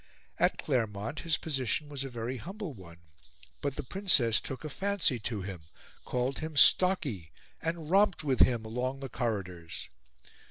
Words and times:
At 0.39 0.57
Claremont 0.57 1.19
his 1.19 1.37
position 1.37 1.87
was 1.87 2.03
a 2.03 2.09
very 2.09 2.37
humble 2.37 2.73
one; 2.73 3.01
but 3.61 3.75
the 3.75 3.83
Princess 3.83 4.39
took 4.41 4.63
a 4.63 4.69
fancy 4.69 5.19
to 5.19 5.43
him, 5.43 5.65
called 6.05 6.39
him 6.39 6.55
"Stocky," 6.57 7.31
and 7.61 7.91
romped 7.91 8.23
with 8.23 8.39
him 8.39 8.65
along 8.65 8.99
the 9.01 9.09
corridors. 9.09 9.89